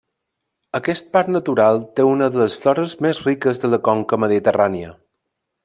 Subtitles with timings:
[0.79, 4.99] Aquest Parc Natural té una de les flores més riques de la conca mediterrània.